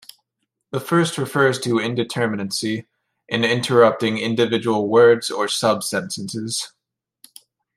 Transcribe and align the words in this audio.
The 0.71 0.79
first 0.79 1.19
refers 1.19 1.59
to 1.59 1.73
indeterminacy 1.75 2.87
in 3.29 3.43
interpreting 3.43 4.17
individual 4.17 4.89
words 4.89 5.29
or 5.29 5.47
sub-sentences. 5.47 6.73